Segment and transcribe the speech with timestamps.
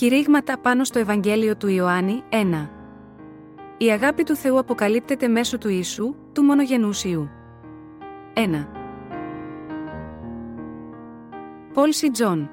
[0.00, 2.68] Κηρύγματα πάνω στο Ευαγγέλιο του Ιωάννη 1.
[3.78, 7.28] Η αγάπη του Θεού αποκαλύπτεται μέσω του Ιησού, του μονογενούς Υιού.
[8.34, 8.66] 1.
[11.72, 12.50] Πολ Σι Τζονγκ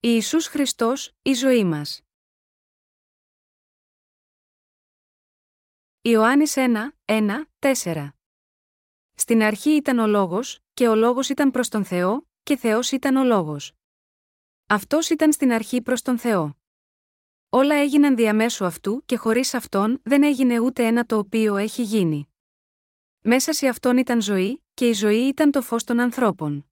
[0.00, 2.02] Ιησούς Χριστός, η ζωή μας.
[6.02, 8.19] Ιωάννης 1, 1, 4
[9.20, 13.16] στην αρχή ήταν ο λόγος, και ο λόγος ήταν προς τον Θεό, και Θεός ήταν
[13.16, 13.72] ο λόγος.
[14.66, 16.56] Αυτός ήταν στην αρχή προς τον Θεό.
[17.48, 22.28] Όλα έγιναν διαμέσου αυτού και χωρίς αυτόν δεν έγινε ούτε ένα το οποίο έχει γίνει.
[23.20, 26.70] Μέσα σε αυτόν ήταν ζωή, και η ζωή ήταν το φως των ανθρώπων.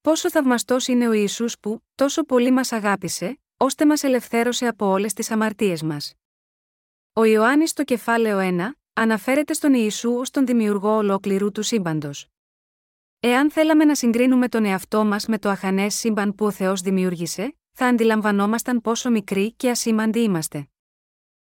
[0.00, 5.12] Πόσο θαυμαστός είναι ο Ιησούς που, τόσο πολύ μας αγάπησε, ώστε μας ελευθέρωσε από όλες
[5.12, 6.14] τις αμαρτίες μας.
[7.12, 12.28] Ο Ιωάννης στο κεφάλαιο 1, αναφέρεται στον Ιησού ω τον δημιουργό ολόκληρου του σύμπαντος.
[13.20, 17.56] Εάν θέλαμε να συγκρίνουμε τον εαυτό μας με το αχανές σύμπαν που ο Θεός δημιούργησε,
[17.72, 20.68] θα αντιλαμβανόμασταν πόσο μικροί και ασήμαντοι είμαστε.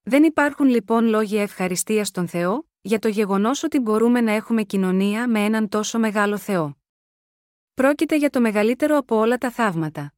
[0.03, 5.29] Δεν υπάρχουν λοιπόν λόγια ευχαριστίας στον Θεό, για το γεγονός ότι μπορούμε να έχουμε κοινωνία
[5.29, 6.77] με έναν τόσο μεγάλο Θεό.
[7.75, 10.15] Πρόκειται για το μεγαλύτερο από όλα τα θαύματα.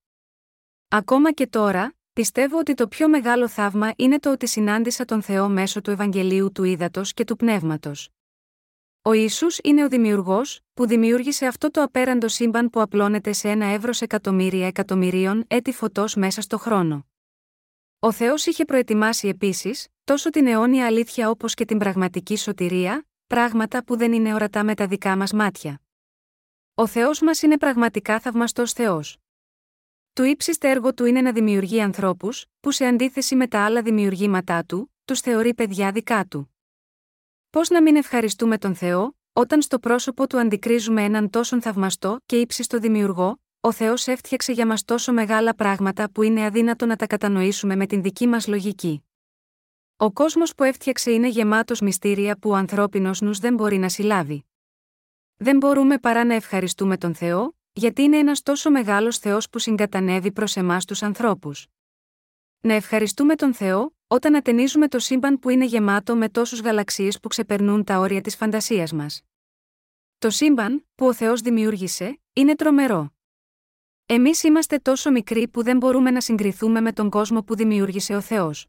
[0.88, 5.48] Ακόμα και τώρα, Πιστεύω ότι το πιο μεγάλο θαύμα είναι το ότι συνάντησα τον Θεό
[5.48, 8.08] μέσω του Ευαγγελίου του Ήδατος και του Πνεύματος.
[9.02, 13.66] Ο Ιησούς είναι ο Δημιουργός, που δημιούργησε αυτό το απέραντο σύμπαν που απλώνεται σε ένα
[13.66, 17.06] εύρος εκατομμύρια εκατομμυρίων έτη φωτός μέσα στο χρόνο.
[17.98, 23.84] Ο Θεός είχε προετοιμάσει επίσης, τόσο την αιώνια αλήθεια όπως και την πραγματική σωτηρία, πράγματα
[23.84, 25.80] που δεν είναι ορατά με τα δικά μας μάτια.
[26.74, 29.16] Ο Θεός μας είναι πραγματικά θαυμαστός Θεός.
[30.18, 34.64] Το ύψιστε έργο του είναι να δημιουργεί ανθρώπους, που σε αντίθεση με τα άλλα δημιουργήματά
[34.64, 36.54] του, τους θεωρεί παιδιά δικά του.
[37.50, 42.36] Πώς να μην ευχαριστούμε τον Θεό, όταν στο πρόσωπο του αντικρίζουμε έναν τόσο θαυμαστό και
[42.36, 47.06] ύψιστο δημιουργό, ο Θεός έφτιαξε για μας τόσο μεγάλα πράγματα που είναι αδύνατο να τα
[47.06, 49.04] κατανοήσουμε με την δική μας λογική.
[49.96, 54.44] Ο κόσμος που έφτιαξε είναι γεμάτος μυστήρια που ο ανθρώπινος νους δεν μπορεί να συλλάβει.
[55.36, 60.32] Δεν μπορούμε παρά να ευχαριστούμε τον Θεό, γιατί είναι ένας τόσο μεγάλος Θεός που συγκατανεύει
[60.32, 61.66] προς εμάς τους ανθρώπους.
[62.60, 67.28] Να ευχαριστούμε τον Θεό, όταν ατενίζουμε το σύμπαν που είναι γεμάτο με τόσους γαλαξίες που
[67.28, 69.22] ξεπερνούν τα όρια της φαντασίας μας.
[70.18, 73.12] Το σύμπαν, που ο Θεός δημιούργησε, είναι τρομερό.
[74.06, 78.20] Εμείς είμαστε τόσο μικροί που δεν μπορούμε να συγκριθούμε με τον κόσμο που δημιούργησε ο
[78.20, 78.66] Θεός.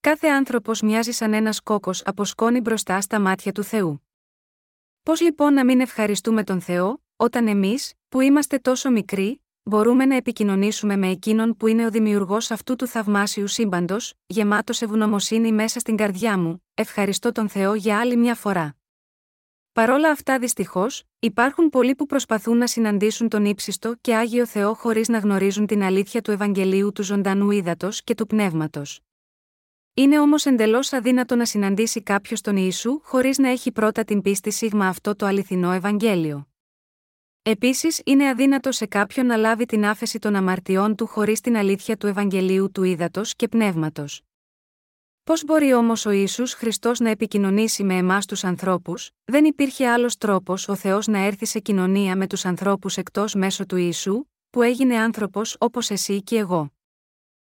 [0.00, 4.06] Κάθε άνθρωπος μοιάζει σαν ένας κόκος από σκόνη μπροστά στα μάτια του Θεού.
[5.02, 10.16] Πώς λοιπόν να μην ευχαριστούμε τον Θεό, όταν εμείς, που είμαστε τόσο μικροί, μπορούμε να
[10.16, 15.96] επικοινωνήσουμε με εκείνον που είναι ο δημιουργός αυτού του θαυμάσιου σύμπαντος, γεμάτος ευγνωμοσύνη μέσα στην
[15.96, 18.76] καρδιά μου, ευχαριστώ τον Θεό για άλλη μια φορά.
[19.72, 25.08] Παρόλα αυτά, δυστυχώς, υπάρχουν πολλοί που προσπαθούν να συναντήσουν τον ύψιστο και άγιο Θεό χωρίς
[25.08, 29.00] να γνωρίζουν την αλήθεια του Ευαγγελίου του ζωντανού ύδατος και του πνεύματος.
[29.94, 34.50] Είναι όμως εντελώς αδύνατο να συναντήσει κάποιος τον Ιησού χωρίς να έχει πρώτα την πίστη
[34.50, 36.48] σίγμα αυτό το αληθινό Ευαγγέλιο.
[37.48, 41.96] Επίσης, είναι αδύνατο σε κάποιον να λάβει την άφεση των αμαρτιών του χωρίς την αλήθεια
[41.96, 44.22] του Ευαγγελίου του ύδατο και πνεύματος.
[45.24, 50.16] Πώς μπορεί όμως ο Ιησούς Χριστός να επικοινωνήσει με εμάς τους ανθρώπους, δεν υπήρχε άλλος
[50.16, 54.62] τρόπος ο Θεός να έρθει σε κοινωνία με τους ανθρώπους εκτός μέσω του Ιησού, που
[54.62, 56.72] έγινε άνθρωπος όπως εσύ και εγώ.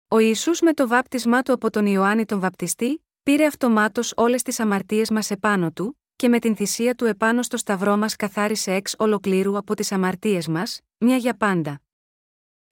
[0.09, 4.61] Ο Ιησούς με το βάπτισμά του από τον Ιωάννη τον Βαπτιστή, πήρε αυτομάτως όλες τις
[4.61, 8.95] αμαρτίες μας επάνω του, και με την θυσία του επάνω στο σταυρό μας καθάρισε εξ
[8.99, 11.81] ολοκλήρου από τις αμαρτίες μας, μια για πάντα.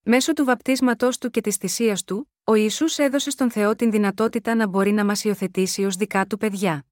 [0.03, 4.55] Μέσω του βαπτίσματός του και της θυσίας του, ο Ιησούς έδωσε στον Θεό την δυνατότητα
[4.55, 6.85] να μπορεί να μας υιοθετήσει ως δικά του παιδιά.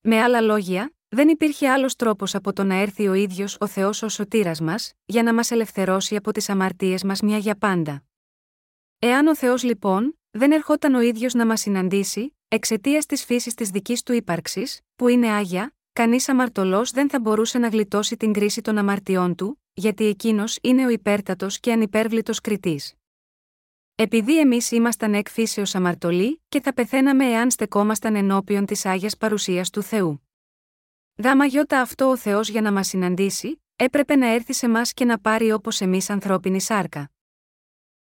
[0.00, 4.02] Με άλλα λόγια, δεν υπήρχε άλλος τρόπος από το να έρθει ο ίδιος ο Θεός
[4.02, 8.02] ως σωτήρας μας, για να μας ελευθερώσει από τις αμαρτίες μας μια για πάντα.
[8.98, 13.70] Εάν ο Θεός λοιπόν, δεν ερχόταν ο ίδιος να μας συναντήσει, Εξαιτίας της φύσης της
[13.70, 18.60] δικής του ύπαρξης, που είναι άγια, κανείς αμαρτωλός δεν θα μπορούσε να γλιτώσει την κρίση
[18.60, 22.94] των αμαρτιών του, γιατί εκείνος είναι ο υπέρτατος και ανυπέρβλητος κριτής.
[23.94, 29.70] Επειδή εμείς ήμασταν εκ φύσεως αμαρτωλοί και θα πεθαίναμε εάν στεκόμασταν ενώπιον της άγιας παρουσίας
[29.70, 30.28] του Θεού.
[31.14, 35.04] Δάμα γιώτα αυτό ο Θεός για να μας συναντήσει, έπρεπε να έρθει σε εμά και
[35.04, 37.10] να πάρει όπως εμείς ανθρώπινη σάρκα.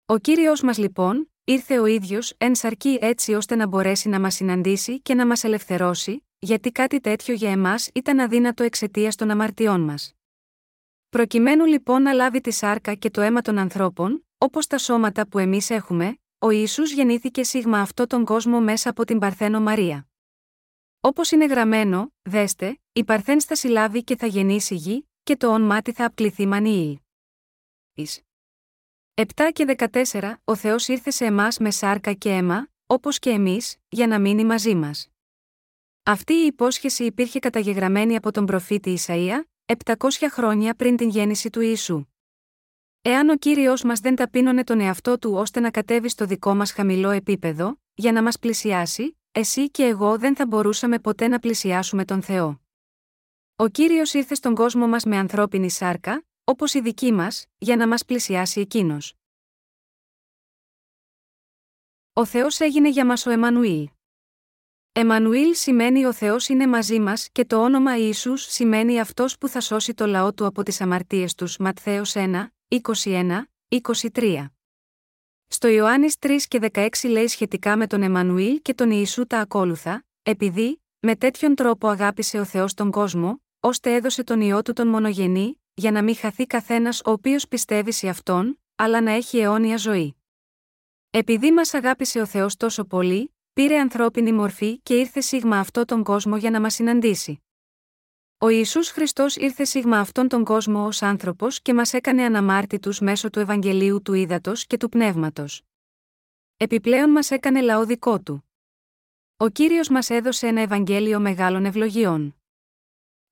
[0.05, 4.35] Ο κύριος μας λοιπόν, ήρθε ο ίδιος εν σαρκή έτσι ώστε να μπορέσει να μας
[4.35, 9.81] συναντήσει και να μας ελευθερώσει, γιατί κάτι τέτοιο για εμάς ήταν αδύνατο εξαιτίας των αμαρτιών
[9.81, 10.13] μας.
[11.09, 15.39] Προκειμένου λοιπόν να λάβει τη σάρκα και το αίμα των ανθρώπων, όπως τα σώματα που
[15.39, 20.07] εμείς έχουμε, ο Ιησούς γεννήθηκε σίγμα αυτό τον κόσμο μέσα από την Παρθένο Μαρία.
[20.99, 25.81] Όπως είναι γραμμένο, δέστε, η Παρθένς θα συλλάβει και θα γεννήσει γη, και το όνμά
[25.93, 27.01] θα απκληθεί μανίη.
[27.93, 28.24] Εις.
[29.17, 33.77] 7 και 14 Ο Θεός ήρθε σε εμάς με σάρκα και αίμα, όπως και εμείς,
[33.89, 35.09] για να μείνει μαζί μας.
[36.03, 39.43] Αυτή η υπόσχεση υπήρχε καταγεγραμμένη από τον προφήτη Ισαΐα,
[39.83, 39.95] 700
[40.29, 42.05] χρόνια πριν την γέννηση του Ιησού.
[43.01, 46.71] Εάν ο κύριος μας δεν ταπείνωνε τον εαυτό του ώστε να κατέβει στο δικό μας
[46.71, 52.05] χαμηλό επίπεδο, για να μας πλησιάσει, εσύ και εγώ δεν θα μπορούσαμε ποτέ να πλησιάσουμε
[52.05, 52.61] τον Θεό.
[53.55, 57.87] Ο κύριος ήρθε στον κόσμο μας με ανθρώπινη σάρκα, όπως η δική μας, για να
[57.87, 59.13] μας πλησιάσει εκείνος.
[62.13, 63.89] Ο Θεός έγινε για μας ο Εμμανουήλ.
[64.91, 69.61] Εμμανουήλ σημαίνει ο Θεός είναι μαζί μας και το όνομα Ιησούς σημαίνει αυτός που θα
[69.61, 71.57] σώσει το λαό του από τις αμαρτίες τους.
[71.57, 74.45] Ματθαίος 1, 21, 23.
[75.47, 80.05] Στο Ιωάννης 3 και 16 λέει σχετικά με τον Εμμανουήλ και τον Ιησού τα ακόλουθα,
[80.23, 84.87] επειδή, με τέτοιον τρόπο αγάπησε ο Θεός τον κόσμο, ώστε έδωσε τον ιό του τον
[84.87, 89.77] μονογενή, για να μην χαθεί καθένας ο οποίος πιστεύει σε αυτόν, αλλά να έχει αιώνια
[89.77, 90.15] ζωή.
[91.09, 96.03] Επειδή μας αγάπησε ο Θεός τόσο πολύ, πήρε ανθρώπινη μορφή και ήρθε σίγμα αυτό τον
[96.03, 97.39] κόσμο για να μας συναντήσει.
[98.37, 103.29] Ο Ισού Χριστός ήρθε σίγμα αυτόν τον κόσμο ως άνθρωπος και μας έκανε αναμάρτητους μέσω
[103.29, 105.61] του Ευαγγελίου του Ήδατος και του Πνεύματος.
[106.57, 108.49] Επιπλέον μας έκανε λαό δικό του.
[109.37, 112.35] Ο κύριος μας έδωσε ένα Ευαγγέλιο μεγάλων ευλογιών.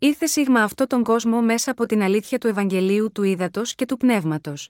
[0.04, 3.98] Ήρθε σίγμα αυτό τον κόσμο μέσα από την αλήθεια του Ευαγγελίου του Ήδατος και του
[3.98, 4.70] Πνεύματος.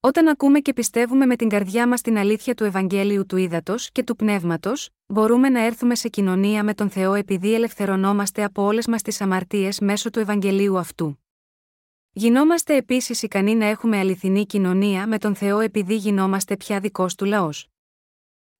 [0.00, 4.02] Όταν ακούμε και πιστεύουμε με την καρδιά μας την αλήθεια του Ευαγγέλιου του Ήδατος και
[4.02, 9.02] του Πνεύματος, μπορούμε να έρθουμε σε κοινωνία με τον Θεό επειδή ελευθερωνόμαστε από όλες μας
[9.02, 11.24] τις αμαρτίες μέσω του Ευαγγελίου αυτού.
[12.12, 17.24] Γινόμαστε επίσης ικανοί να έχουμε αληθινή κοινωνία με τον Θεό επειδή γινόμαστε πια δικός του
[17.24, 17.68] λαός.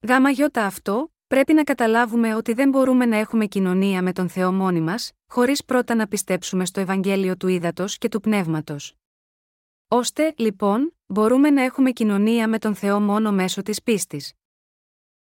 [0.08, 4.52] Γάμα γιώτα αυτό, πρέπει να καταλάβουμε ότι δεν μπορούμε να έχουμε κοινωνία με τον Θεό
[4.52, 8.94] μόνοι μας, χωρίς πρώτα να πιστέψουμε στο Ευαγγέλιο του Ήδατος και του Πνεύματος.
[9.88, 14.32] Ώστε, λοιπόν, μπορούμε να έχουμε κοινωνία με τον Θεό μόνο μέσω της πίστης.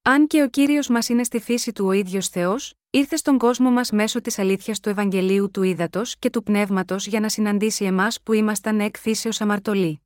[0.02, 3.70] Αν και ο κύριος μας είναι στη φύση του ο ίδιος Θεός, ήρθε στον κόσμο
[3.70, 8.22] μας μέσω της αλήθειας του Ευαγγελίου του Ήδατος και του Πνεύματος για να συναντήσει εμάς
[8.22, 10.00] που ήμασταν εκ φύσεως αμαρτωλοί.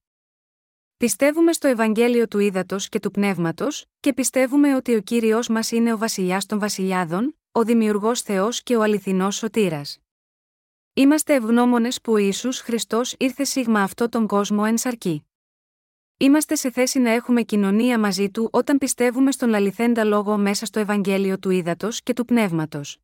[1.04, 5.92] Πιστεύουμε στο Ευαγγέλιο του Ήδατος και του Πνεύματος, και πιστεύουμε ότι ο κύριος μας είναι
[5.92, 9.98] ο Βασιλιάς των Βασιλιάδων, ο Δημιουργός Θεός και ο αληθινός Σωτήρας.
[10.94, 15.26] Είμαστε ευγνώμονες που ο Ισού Χριστός ήρθε σίγμα αυτό τον κόσμο εν σαρκή.
[16.16, 20.80] Είμαστε σε θέση να έχουμε κοινωνία μαζί του όταν πιστεύουμε στον αληθέντα λόγο μέσα στο
[20.80, 23.03] Ευαγγέλιο του Ήδατος και του Πνεύματος.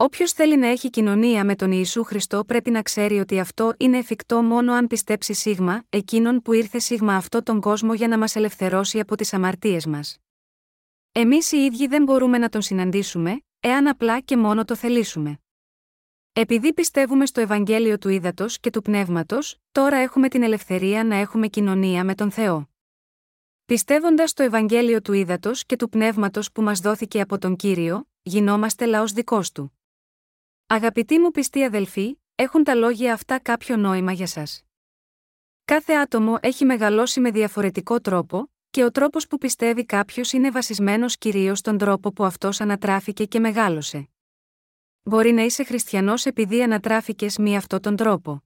[0.00, 3.98] Όποιος θέλει να έχει κοινωνία με τον Ιησού Χριστό πρέπει να ξέρει ότι αυτό είναι
[3.98, 8.36] εφικτό μόνο αν πιστέψει σίγμα, εκείνον που ήρθε σίγμα αυτό τον κόσμο για να μας
[8.36, 10.18] ελευθερώσει από τις αμαρτίες μας.
[11.12, 15.38] Εμείς οι ίδιοι δεν μπορούμε να τον συναντήσουμε, εάν απλά και μόνο το θελήσουμε.
[16.32, 21.48] Επειδή πιστεύουμε στο Ευαγγέλιο του Ήδατος και του Πνεύματος, τώρα έχουμε την ελευθερία να έχουμε
[21.48, 22.68] κοινωνία με τον Θεό.
[23.64, 28.86] Πιστεύοντας το Ευαγγέλιο του Ήδατος και του Πνεύματος που μας δόθηκε από τον κύριο, γινόμαστε
[28.86, 29.72] λαός δικός του.
[30.70, 34.62] Αγαπητοί μου πιστοί αδελφοί, έχουν τα λόγια αυτά κάποιο νόημα για σας.
[35.64, 41.18] Κάθε άτομο έχει μεγαλώσει με διαφορετικό τρόπο, και ο τρόπος που πιστεύει κάποιος είναι βασισμένος
[41.18, 44.08] κυρίως στον τρόπο που αυτός ανατράφηκε και μεγάλωσε.
[45.02, 48.42] Μπορεί να είσαι χριστιανός επειδή ανατράφηκες με αυτόν τον τρόπο.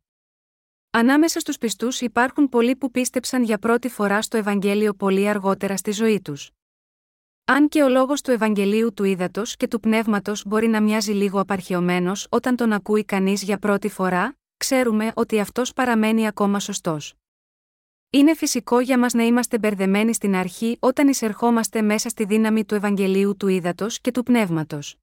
[0.91, 5.91] Ανάμεσα στους πιστούς υπάρχουν πολλοί που πίστεψαν για πρώτη φορά στο Ευαγγέλιο πολύ αργότερα στη
[5.91, 6.51] ζωή τους.
[7.45, 11.41] Αν και ο λόγος του Ευαγγελίου του ύδατο και του πνεύματος μπορεί να μοιάζει λίγο
[11.41, 17.15] απαρχαιωμένος όταν τον ακούει κανείς για πρώτη φορά, ξέρουμε ότι αυτός παραμένει ακόμα σωστός.
[18.11, 22.75] Είναι φυσικό για μας να είμαστε μπερδεμένοι στην αρχή όταν εισερχόμαστε μέσα στη δύναμη του
[22.75, 24.97] Ευαγγελίου του ύδατο και του πνεύματος.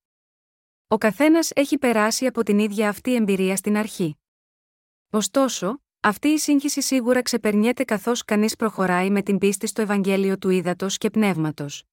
[0.87, 4.17] Ο καθένας έχει περάσει από την ίδια αυτή εμπειρία στην αρχή.
[5.09, 10.49] Ωστόσο, αυτή η σύγχυση σίγουρα ξεπερνιέται καθώς κανείς προχωράει με την πίστη στο Ευαγγέλιο του
[10.49, 11.88] ύδατο και πνεύματος.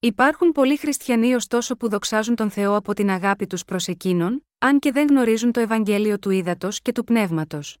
[0.00, 4.78] Υπάρχουν πολλοί χριστιανοί ωστόσο που δοξάζουν τον Θεό από την αγάπη τους προς εκείνον, αν
[4.78, 7.78] και δεν γνωρίζουν το Ευαγγέλιο του ύδατο και του πνεύματος.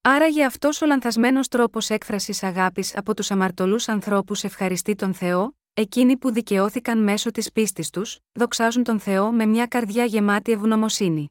[0.00, 6.16] Άραγε αυτός ο λανθασμένος τρόπος έκφρασης αγάπης από τους αμαρτωλούς ανθρώπους ευχαριστεί τον Θεό, Εκείνοι
[6.16, 11.30] που δικαιώθηκαν μέσω της πίστης τους, δοξάζουν τον Θεό με μια καρδιά γεμάτη ευγνωμοσύνη.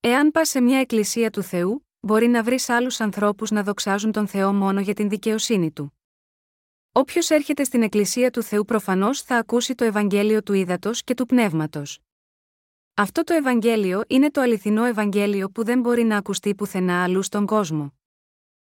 [0.00, 4.26] Εάν πας σε μια εκκλησία του Θεού, μπορεί να βρεις άλλους ανθρώπους να δοξάζουν τον
[4.26, 5.99] Θεό μόνο για την δικαιοσύνη του.
[6.92, 11.26] Όποιος έρχεται στην εκκλησία του Θεού προφανώς θα ακούσει το Ευαγγέλιο του ύδατο και του
[11.26, 12.00] πνεύματος.
[12.94, 17.46] Αυτό το Ευαγγέλιο είναι το αληθινό Ευαγγέλιο που δεν μπορεί να ακουστεί πουθενά αλλού στον
[17.46, 17.94] κόσμο.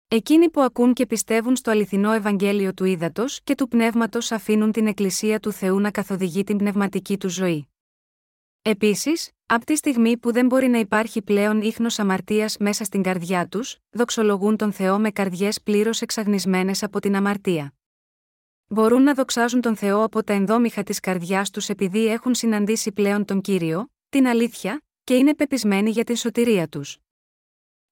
[0.08, 4.86] Εκείνοι που ακούν και πιστεύουν στο αληθινό Ευαγγέλιο του ύδατο και του πνεύματος αφήνουν την
[4.86, 7.68] Εκκλησία του Θεού να καθοδηγεί την πνευματική του ζωή.
[8.62, 13.48] Επίσης, από τη στιγμή που δεν μπορεί να υπάρχει πλέον ίχνος αμαρτίας μέσα στην καρδιά
[13.48, 17.74] τους, δοξολογούν τον Θεό με καρδιές πλήρως εξαγνισμένες από την αμαρτία.
[18.72, 23.24] Μπορούν να δοξάζουν τον Θεό από τα ενδόμηχα της καρδιάς τους επειδή έχουν συναντήσει πλέον
[23.24, 26.98] τον κύριο, την αλήθεια, και είναι πεπισμένοι για την σωτηρία τους.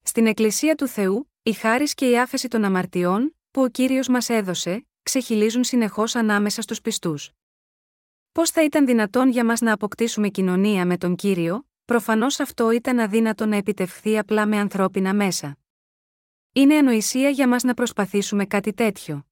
[0.03, 4.29] Στην Εκκλησία του Θεού, η χάρη και η άφεση των αμαρτιών, που ο κύριος μας
[4.29, 7.31] έδωσε, ξεχυλίζουν συνεχώς ανάμεσα στους πιστούς.
[8.33, 12.99] Πώς θα ήταν δυνατόν για μας να αποκτήσουμε κοινωνία με τον κύριο, προφανώς αυτό ήταν
[12.99, 15.59] αδύνατο να επιτευχθεί απλά με ανθρώπινα μέσα.
[16.53, 19.28] Είναι ανοησία για μας να προσπαθήσουμε κάτι τέτοιο.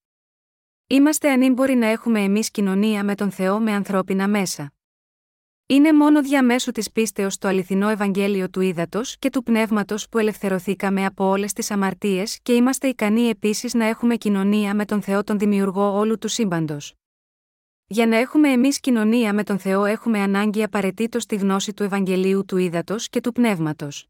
[0.88, 4.72] Είμαστε ανήμποροι να έχουμε εμείς κοινωνία με τον Θεό με ανθρώπινα μέσα.
[5.66, 11.04] Είναι μόνο διαμέσου της πίστεως το αληθινό Ευαγγέλιο του ύδατο και του πνεύματος που ελευθερωθήκαμε
[11.04, 15.38] από όλες τις αμαρτίες και είμαστε ικανοί επίσης να έχουμε κοινωνία με τον Θεό τον
[15.38, 16.94] Δημιουργό όλου του σύμπαντος.
[17.86, 22.44] Για να έχουμε εμείς κοινωνία με τον Θεό, έχουμε ανάγκη απαραίτητος τη γνώση του Ευαγγελίου
[22.44, 24.08] του ύδατο και του πνεύματος.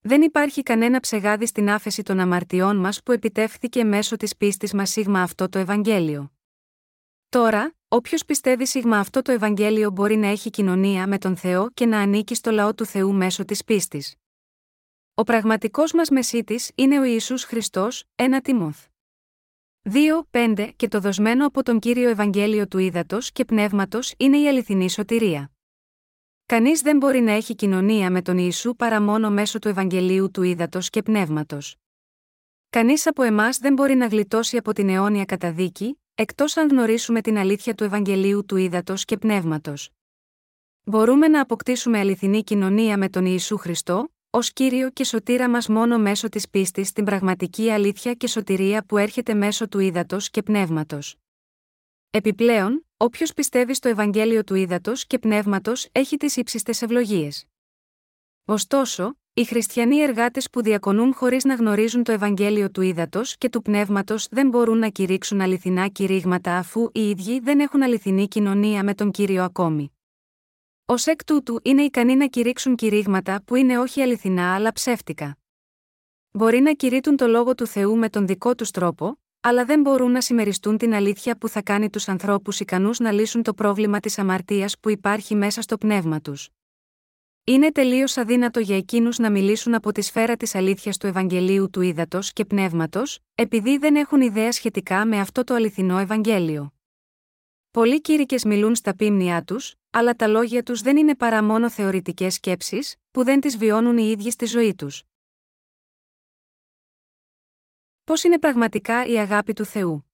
[0.00, 4.90] Δεν υπάρχει κανένα ψεγάδι στην άφεση των αμαρτιών μας που επιτεύχθηκε μέσω της πίστης μας
[4.90, 6.32] σίγμα αυτό το Ευαγγέλιο.
[7.28, 11.86] Τώρα, όποιος πιστεύει σίγμα αυτό το Ευαγγέλιο μπορεί να έχει κοινωνία με τον Θεό και
[11.86, 14.14] να ανήκει στο λαό του Θεού μέσω της πίστης.
[15.14, 18.86] Ο πραγματικός μας μεσίτης είναι ο Ιησούς Χριστός, ένα Τιμόθ.
[19.82, 24.48] 2, 5 και το δοσμένο από τον κύριο Ευαγγέλιο του ύδατο και πνεύματος είναι η
[24.48, 25.50] αληθινή σωτηρία.
[26.48, 30.42] Κανείς δεν μπορεί να έχει κοινωνία με τον Ιησού παρά μόνο μέσω του Ευαγγελίου του
[30.42, 31.76] ύδατο και πνεύματος.
[32.70, 37.38] Κανείς από εμάς δεν μπορεί να γλιτώσει από την αιώνια καταδίκη, εκτός αν γνωρίσουμε την
[37.38, 39.90] αλήθεια του Ευαγγελίου του ύδατο και πνεύματος.
[40.84, 45.98] Μπορούμε να αποκτήσουμε αληθινή κοινωνία με τον Ιησού Χριστό, ως κύριο και σωτήρα μας μόνο
[45.98, 51.16] μέσω της πίστης στην πραγματική αλήθεια και σωτηρία που έρχεται μέσω του ύδατο και πνεύματος.
[52.10, 57.46] Επιπλέον, όποιος πιστεύει στο Ευαγγέλιο του ύδατο και πνεύματος έχει τις ύψιστες ευλογίες.
[58.44, 63.62] Ωστόσο, οι χριστιανοί εργάτες που διακονούν χωρίς να γνωρίζουν το Ευαγγέλιο του ύδατο και του
[63.62, 68.94] πνεύματος δεν μπορούν να κηρύξουν αληθινά κηρύγματα αφού οι ίδιοι δεν έχουν αληθινή κοινωνία με
[68.94, 69.92] τον κύριο ακόμη.
[70.84, 75.38] Ω εκ τούτου είναι ικανοί να κηρύξουν κηρύγματα που είναι όχι αληθινά αλλά ψεύτικα.
[76.30, 80.10] Μπορεί να κηρύττουν το λόγο του Θεού με τον δικό τους τρόπο, αλλά δεν μπορούν
[80.10, 84.18] να συμμεριστούν την αλήθεια που θα κάνει τους ανθρώπους ικανούς να λύσουν το πρόβλημα της
[84.18, 86.48] αμαρτίας που υπάρχει μέσα στο πνεύμα τους.
[87.44, 91.80] Είναι τελείως αδύνατο για εκείνους να μιλήσουν από τη σφαίρα της αλήθειας του Ευαγγελίου του
[91.80, 96.72] ύδατο και πνεύματος, επειδή δεν έχουν ιδέα σχετικά με αυτό το αληθινό Ευαγγέλιο.
[97.70, 102.34] Πολλοί κήρυκες μιλούν στα πίμνια τους, αλλά τα λόγια τους δεν είναι παρά μόνο θεωρητικές
[102.34, 105.07] σκέψεις, που δεν τις βιώνουν οι ίδιοι στη ζωή τους.
[108.08, 110.10] Πώς είναι πραγματικά η αγάπη του Θεού;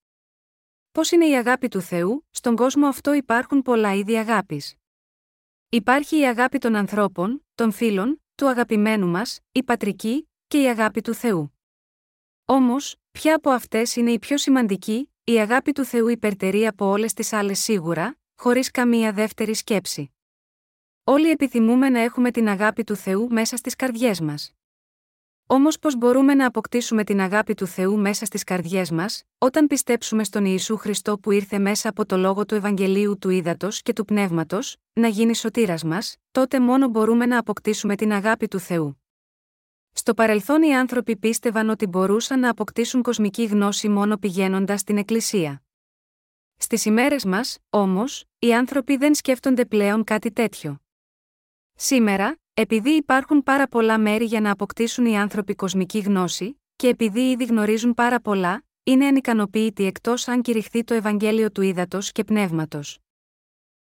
[0.93, 4.75] Πώς είναι η αγάπη του Θεού, στον κόσμο αυτό υπάρχουν πολλά είδη αγάπης.
[5.69, 11.01] Υπάρχει η αγάπη των ανθρώπων, των φίλων, του αγαπημένου μας, η πατρική, και η αγάπη
[11.01, 11.59] του Θεού.
[12.45, 17.13] Όμως, ποια από αυτές είναι η πιο σημαντική, η αγάπη του Θεού υπερτερεί από όλες
[17.13, 20.15] τις άλλες σίγουρα, χωρίς καμία δεύτερη σκέψη.
[21.05, 24.54] Όλοι επιθυμούμε να έχουμε την αγάπη του Θεού μέσα στις καρδιές μας.
[25.47, 30.25] Όμως πώς μπορούμε να αποκτήσουμε την αγάπη του Θεού μέσα στις καρδιές μας, όταν πιστέψουμε
[30.25, 34.05] στον Ιησού Χριστό που ήρθε μέσα από το λόγο του Ευαγγελίου του Ήδατος και του
[34.05, 39.03] Πνεύματος, να γίνει σωτήρας μας, τότε μόνο μπορούμε να αποκτήσουμε την αγάπη του Θεού.
[39.93, 45.63] Στο παρελθόν οι άνθρωποι πίστευαν ότι μπορούσαν να αποκτήσουν κοσμική γνώση μόνο πηγαίνοντας στην Εκκλησία.
[46.57, 50.81] Στις ημέρες μας, όμως, οι άνθρωποι δεν σκέφτονται πλέον κάτι τέτοιο.
[51.75, 57.31] Σήμερα, επειδή υπάρχουν πάρα πολλά μέρη για να αποκτήσουν οι άνθρωποι κοσμική γνώση, και επειδή
[57.31, 62.99] ήδη γνωρίζουν πάρα πολλά, είναι ανικανοποίητοι εκτός αν κηρυχθεί το Ευαγγέλιο του Ήδατος και Πνεύματος.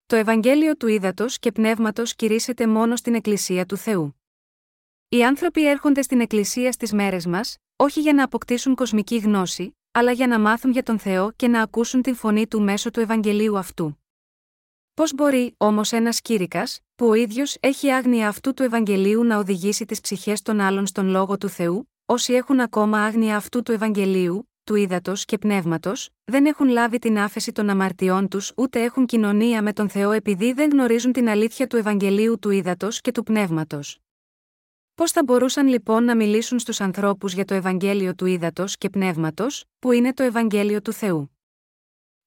[0.06, 4.22] Το Ευαγγέλιο του Ήδατος και Πνεύματος κηρύσσεται μόνο στην Εκκλησία του Θεού.
[5.10, 10.12] Οι άνθρωποι έρχονται στην Εκκλησία στις μέρες μας, όχι για να αποκτήσουν κοσμική γνώση, αλλά
[10.12, 13.58] για να μάθουν για τον Θεό και να ακούσουν την φωνή του μέσω του Ευαγγελίου
[13.58, 14.01] αυτού.
[15.02, 19.86] Πώς μπορεί, όμως, ένας κήρυκας, που ο ίδιος έχει άγνοια αυτού του Ευαγγελίου να οδηγήσει
[19.86, 24.50] τις ψυχές των άλλων στον λόγο του Θεού, όσοι έχουν ακόμα άγνοια αυτού του Ευαγγελίου,
[24.64, 29.62] του ύδατος και πνεύματος, δεν έχουν λάβει την άφεση των αμαρτιών τους ούτε έχουν κοινωνία
[29.62, 34.00] με τον Θεό επειδή δεν γνωρίζουν την αλήθεια του Ευαγγελίου του ύδατος και του πνεύματος.
[34.96, 39.66] Πώς θα μπορούσαν λοιπόν να μιλήσουν στους ανθρώπους για το Ευαγγέλιο του ύδατος και πνεύματος,
[39.80, 41.38] που είναι το Ευαγγέλιο του Θεού;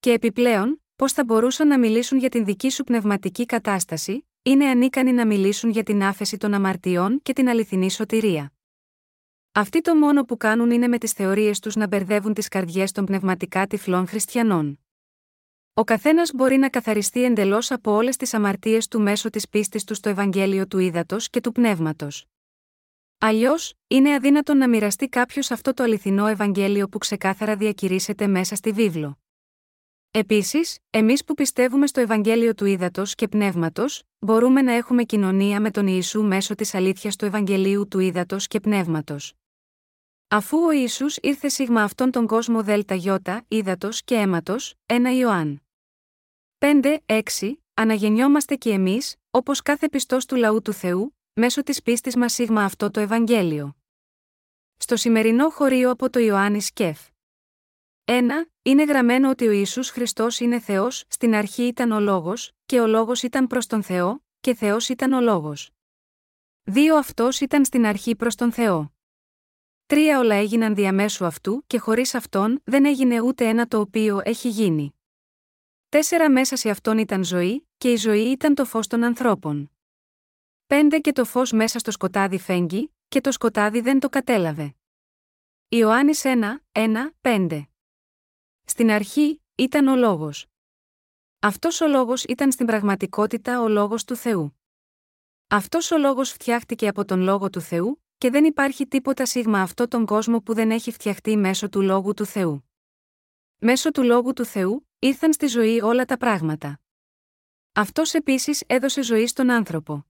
[0.00, 5.12] Και επιπλέον, πώς θα μπορούσαν να μιλήσουν για την δική σου πνευματική κατάσταση, είναι ανίκανοι
[5.12, 8.52] να μιλήσουν για την άφεση των αμαρτιών και την αληθινή σωτηρία.
[9.52, 13.04] Αυτοί το μόνο που κάνουν είναι με τις θεωρίες τους να μπερδεύουν τις καρδιές των
[13.04, 14.78] πνευματικά τυφλών χριστιανών.
[15.74, 19.94] Ο καθένας μπορεί να καθαριστεί εντελώς από όλες τις αμαρτίες του μέσω της πίστης του
[19.94, 22.26] στο Ευαγγέλιο του Ήδατος και του Πνεύματος.
[23.18, 28.72] Αλλιώς, είναι αδύνατο να μοιραστεί κάποιος αυτό το αληθινό Ευαγγέλιο που ξεκάθαρα διακηρύσσεται μέσα στη
[28.72, 29.18] βίβλο.
[30.16, 35.70] Επίσης, εμείς που πιστεύουμε στο Ευαγγέλιο του Ήδατος και Πνεύματος, μπορούμε να έχουμε κοινωνία με
[35.70, 39.34] τον Ιησού μέσω της αλήθειας του Ευαγγελίου του Ήδατος και Πνεύματος.
[40.28, 45.62] Αφού ο Ισού ήρθε σίγμα αυτόν τον κόσμο ΔΕΛΤΑ γιώτα, ύδατο και αίματος, 1 Ιωάνν.
[46.58, 52.16] 5, 6, αναγεννιόμαστε και εμείς, όπως κάθε πιστός του λαού του Θεού, μέσω της πίστης
[52.16, 53.76] μας σίγμα αυτό το Ευαγγέλιο.
[54.76, 57.00] Στο σημερινό χωρίο από το Ιωάννη Σκεφ.
[58.04, 58.53] 1.
[58.66, 62.86] Είναι γραμμένο ότι ο Ιησούς Χριστός είναι Θεός, στην αρχή ήταν ο Λόγος, και ο
[62.86, 65.70] Λόγος ήταν προς τον Θεό, και Θεός ήταν ο Λόγος.
[66.64, 66.96] 2.
[66.98, 68.94] Αυτός ήταν στην αρχή προς τον Θεό.
[69.86, 74.48] Τρία όλα έγιναν διαμέσου αυτού και χωρίς αυτόν δεν έγινε ούτε ένα το οποίο έχει
[74.48, 74.94] γίνει.
[75.88, 79.70] Τέσσερα μέσα σε αυτόν ήταν ζωή, και η ζωή ήταν το φως των ανθρώπων.
[80.66, 84.74] Πέντε και το φως μέσα στο σκοτάδι φέγγει, και το σκοτάδι δεν το κατέλαβε.
[85.68, 87.68] Ιωάννης 1, 1, 5
[88.64, 90.46] Στην αρχή, ήταν ο Λόγος.
[91.38, 94.60] Αυτός ο Λόγος ήταν στην πραγματικότητα ο Λόγος του Θεού.
[95.48, 99.88] Αυτός ο Λόγος φτιάχτηκε από τον Λόγο του Θεού, και δεν υπάρχει τίποτα σίγμα αυτό
[99.88, 102.68] τον κόσμο που δεν έχει φτιαχτεί μέσω του Λόγου του Θεού.
[103.58, 106.80] Μέσω του Λόγου του Θεού, ήρθαν στη ζωή όλα τα πράγματα.
[107.72, 110.06] Αυτός επίσης έδωσε ζωή στον άνθρωπο.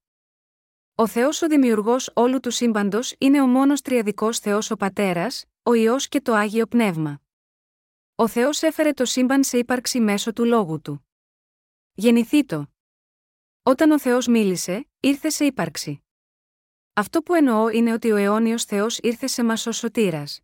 [0.95, 5.75] Ο Θεός ο Δημιουργός όλου του σύμπαντος είναι ο μόνος τριαδικός Θεός ο Πατέρας, ο
[5.75, 7.21] ιό και το άγιο πνεύμα.
[8.17, 11.07] Ο Θεός έφερε το σύμπαν σε ύπαρξη μέσω του λόγου του.
[11.95, 12.73] Γεννηθήτο.
[13.63, 16.05] Όταν ο Θεός μίλησε, ήρθε σε ύπαρξη.
[16.93, 20.41] Αυτό που εννοώ είναι ότι ο αιώνιος Θεός ήρθε σε μας ως σωτήρας.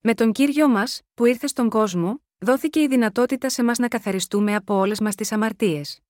[0.00, 4.54] Με τον κύριο μας, που ήρθε στον κόσμο, δόθηκε η δυνατότητα σε μας να καθαριστούμε
[4.54, 6.00] από όλες μας τις αμαρτίες.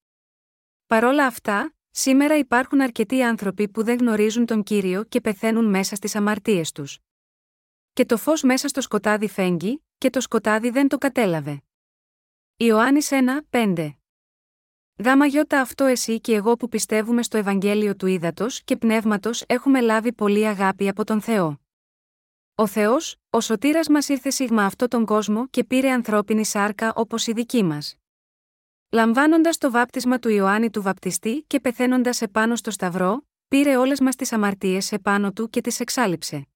[0.87, 6.15] Παρόλα αυτά, σήμερα υπάρχουν αρκετοί άνθρωποι που δεν γνωρίζουν τον κύριο και πεθαίνουν μέσα στις
[6.15, 6.99] αμαρτίες τους.
[7.93, 11.63] Και το φως μέσα στο σκοτάδι φέγγει, και το σκοτάδι δεν το κατέλαβε.
[12.57, 13.15] Ιωάννης 1,
[13.51, 13.95] 5
[15.05, 19.81] Γάμα γιώτα αυτό εσύ και εγώ που πιστεύουμε στο Ευαγγέλιο του Ήδατος και Πνεύματος έχουμε
[19.81, 21.61] λάβει πολύ αγάπη από τον Θεό.
[22.55, 27.27] Ο Θεός, ο σωτήρας μας ήρθε σίγμα αυτό τον κόσμο και πήρε ανθρώπινη σάρκα όπως
[27.27, 27.97] η δική μας.
[28.91, 34.17] Λαμβάνοντας το βάπτισμα του Ιωάννη του Βαπτιστή και πεθαίνοντας επάνω στο Σταυρό, πήρε όλες μας
[34.17, 36.47] τις αμαρτίες επάνω του και τις εξάλληψε.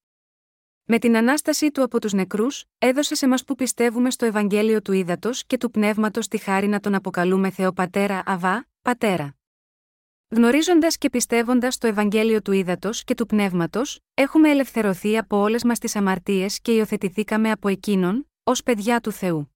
[0.86, 4.92] Με την ανάστασή του από τους νεκρούς, έδωσε σε μας που πιστεύουμε στο Ευαγγέλιο του
[4.92, 9.34] Ήδατος και του Πνεύματος τη χάρη να τον αποκαλούμε Θεό Πατέρα Αβά, Πατέρα.
[10.28, 15.78] Γνωρίζοντας και πιστεύοντας το Ευαγγέλιο του Ήδατος και του Πνεύματος, έχουμε ελευθερωθεί από όλες μας
[15.78, 19.54] τις αμαρτίες και υιοθετηθήκαμε από εκείνον, ως παιδιά του Θεού.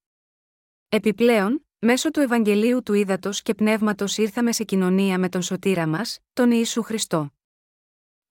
[0.89, 6.19] Επιπλέον, μέσω του Ευαγγελίου του Ήδατος και Πνεύματος ήρθαμε σε κοινωνία με τον σωτήρα μας,
[6.33, 7.33] τον Ιησού Χριστό.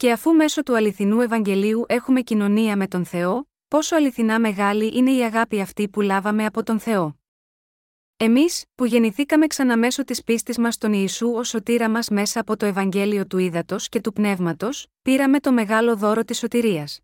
[0.00, 5.10] Και αφού μέσω του αληθινού Ευαγγελίου έχουμε κοινωνία με τον Θεό, πόσο αληθινά μεγάλη είναι
[5.10, 7.20] η αγάπη αυτή που λάβαμε από τον Θεό.
[8.16, 12.56] Εμείς, που γεννηθήκαμε ξανά μέσω της πίστης μας στον Ιησού ως σωτήρα μας μέσα από
[12.56, 17.00] το Ευαγγέλιο του Ήδατος και του Πνεύματος, πήραμε το μεγάλο δώρο της σωτηρίας.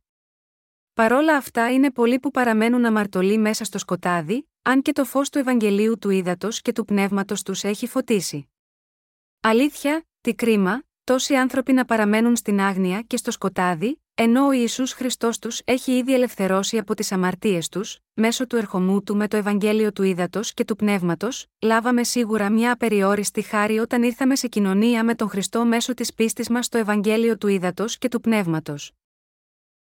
[0.92, 5.38] Παρόλα αυτά είναι πολλοί που παραμένουν αμαρτωλοί μέσα στο σκοτάδι, αν και το φως του
[5.38, 8.50] Ευαγγελίου του Ήδατος και του Πνεύματος τους έχει φωτίσει.
[9.40, 14.92] Αλήθεια, τι κρίμα, τόσοι άνθρωποι να παραμένουν στην άγνοια και στο σκοτάδι, ενώ ο Ιησούς
[14.92, 19.36] Χριστός τους έχει ήδη ελευθερώσει από τις αμαρτίες τους, μέσω του ερχομού του με το
[19.36, 25.04] Ευαγγέλιο του Ήδατος και του Πνεύματος, λάβαμε σίγουρα μια απεριόριστη χάρη όταν ήρθαμε σε κοινωνία
[25.04, 28.92] με τον Χριστό μέσω της πίστης μας στο Ευαγγέλιο του Ήδατος και του Πνεύματος.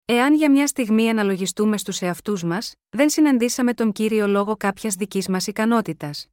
[0.05, 5.27] Εάν για μια στιγμή αναλογιστούμε στους εαυτούς μας, δεν συναντήσαμε τον κύριο λόγο κάποιας δικής
[5.27, 6.27] μας ικανότητας.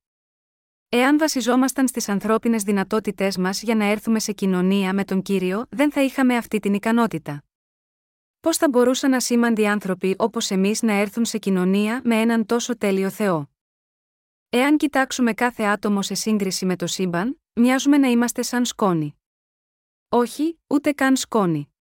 [0.92, 5.92] Εάν βασιζόμασταν στις ανθρώπινες δυνατότητές μας για να έρθουμε σε κοινωνία με τον κύριο, δεν
[5.92, 7.44] θα είχαμε αυτή την ικανότητα.
[8.40, 13.10] Πώς θα μπορούσαν ασήμαντοι άνθρωποι όπως εμείς να έρθουν σε κοινωνία με έναν τόσο τέλειο
[13.10, 13.50] Θεό;
[14.48, 19.20] Εάν κοιτάξουμε κάθε άτομο σε σύγκριση με το σύμπαν, μοιάζουμε να είμαστε σαν σκόνη.
[20.08, 21.74] Όχι, ούτε καν σκόνη.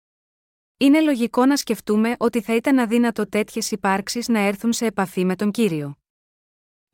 [0.77, 5.37] Είναι λογικό να σκεφτούμε ότι θα ήταν αδύνατο τέτοιες υπάρξεις να έρθουν σε επαφή με
[5.37, 5.99] τον κύριο.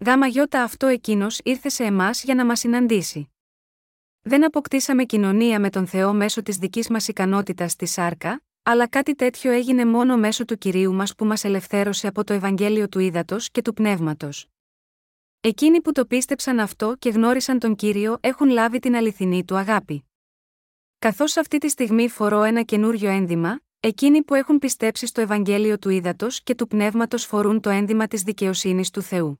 [0.07, 3.33] Γάμα γιώτα αυτό εκείνος ήρθε σε εμάς για να μας συναντήσει.
[4.23, 9.15] Δεν αποκτήσαμε κοινωνία με τον Θεό μέσω της δικής μας ικανότητας στη σάρκα, αλλά κάτι
[9.15, 13.51] τέτοιο έγινε μόνο μέσω του κυρίου μας που μας ελευθέρωσε από το Ευαγγέλιο του Ήδατος
[13.51, 14.47] και του Πνεύματος.
[15.41, 20.05] Εκείνοι που το πίστεψαν αυτό και γνώρισαν τον κύριο έχουν λάβει την αληθινή του αγάπη.
[20.99, 25.89] Καθώς αυτή τη στιγμή φορώ ένα καινούριο ένδυμα, εκείνοι που έχουν πιστέψει στο Ευαγγέλιο του
[25.89, 29.37] Ήδατος και του Πνεύματος φορούν το ένδυμα της δικαιοσύνης του Θεού.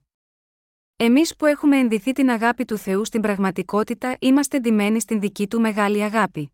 [1.05, 5.61] Εμείς που έχουμε ενδυθεί την αγάπη του Θεού στην πραγματικότητα είμαστε ντυμένοι στην δική του
[5.61, 6.51] μεγάλη αγάπη.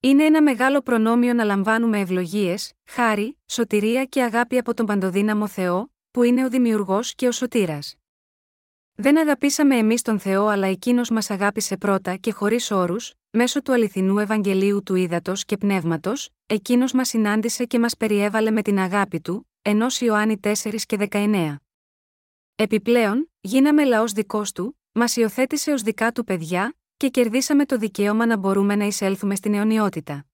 [0.00, 5.92] Είναι ένα μεγάλο προνόμιο να λαμβάνουμε ευλογίες, χάρη, σωτηρία και αγάπη από τον Παντοδύναμο Θεό,
[6.10, 7.96] που είναι ο Δημιουργός και ο Σωτήρας.
[8.94, 13.72] Δεν αγαπήσαμε εμείς τον Θεό, αλλά εκείνος μας αγάπησε πρώτα και χωρίς όρους, μέσω του
[13.72, 19.20] αληθινού Ευαγγελίου του Ήδατος και Πνεύματος, εκείνος μας συνάντησε και μας περιέβαλε με την αγάπη
[19.20, 20.52] του, ενός Ιωάννη 4
[20.86, 21.67] και 19.
[22.60, 28.26] Επιπλέον, γίναμε λαός δικός του, μας υιοθέτησε ως δικά του παιδιά, και κερδίσαμε το δικαίωμα
[28.26, 30.26] να μπορούμε να εισέλθουμε στην αιωνιότητα.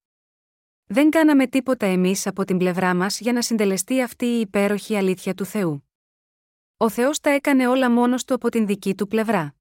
[0.86, 5.34] Δεν κάναμε τίποτα εμείς από την πλευρά μας για να συντελεστεί αυτή η υπέροχη αλήθεια
[5.34, 5.88] του Θεού.
[6.76, 9.54] Ο Θεός τα έκανε όλα μόνος του από την δική του πλευρά.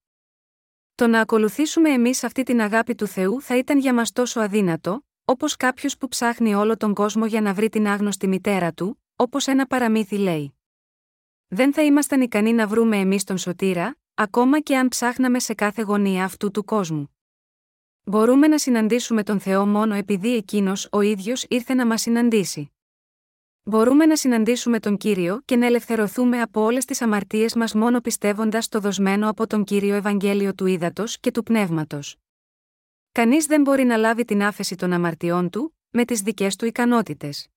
[0.95, 5.05] Το να ακολουθήσουμε εμείς αυτή την αγάπη του Θεού θα ήταν για μας τόσο αδύνατο,
[5.25, 9.47] όπως κάποιος που ψάχνει όλο τον κόσμο για να βρει την άγνωστη μητέρα του, όπως
[9.47, 10.57] ένα παραμύθι λέει.
[11.55, 15.81] Δεν θα ήμασταν ικανοί να βρούμε εμείς τον σωτήρα, ακόμα και αν ψάχναμε σε κάθε
[15.81, 17.17] γωνία αυτού του κόσμου.
[18.03, 22.71] Μπορούμε να συναντήσουμε τον Θεό μόνο επειδή εκείνος ο ίδιος ήρθε να μας συναντήσει.
[23.63, 28.69] Μπορούμε να συναντήσουμε τον κύριο και να ελευθερωθούμε από όλες τις αμαρτίες μας μόνο πιστεύοντας
[28.69, 32.15] το δοσμένο από τον κύριο Ευαγγέλιο του Ήδατος και του Πνεύματος.
[33.11, 37.52] Κανείς δεν μπορεί να λάβει την άφεση των αμαρτιών του, με τις δικές του ικανότητες.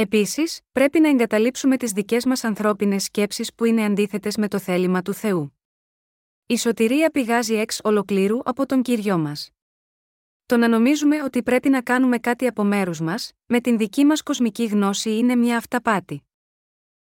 [0.00, 5.02] Επίσης, πρέπει να εγκαταλείψουμε τις δικές μας ανθρώπινες σκέψεις που είναι αντίθετες με το θέλημα
[5.02, 5.58] του Θεού.
[6.46, 9.50] Η σωτηρία πηγάζει εξ ολοκλήρου από τον κύριο μας.
[10.46, 14.22] Το να νομίζουμε ότι πρέπει να κάνουμε κάτι από μέρους μας, με την δική μας
[14.22, 16.22] κοσμική γνώση είναι μια αυταπάτη.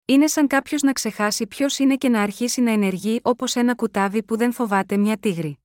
[0.05, 4.23] Είναι σαν κάποιος να ξεχάσει ποιος είναι και να αρχίσει να ενεργεί όπως ένα κουτάβι
[4.23, 5.59] που δεν φοβάται μια τίγρη.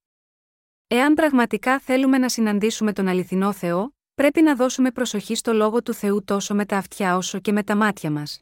[0.87, 5.95] Εάν πραγματικά θέλουμε να συναντήσουμε τον αληθινό Θεό, πρέπει να δώσουμε προσοχή στο λόγο του
[5.95, 8.41] Θεού τόσο με τα αυτιά όσο και με τα μάτια μας.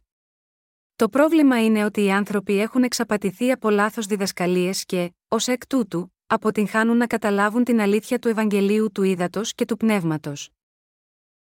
[0.96, 6.12] Το πρόβλημα είναι ότι οι άνθρωποι έχουν εξαπατηθεί από λάθος διδασκαλίες και, ως εκ τούτου,
[6.26, 10.50] αποτυγχάνουν να καταλάβουν την αλήθεια του Ευαγγελίου του Ήδατος και του Πνεύματος.